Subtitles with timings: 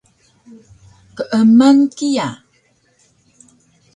[1.15, 2.29] Keeman kiya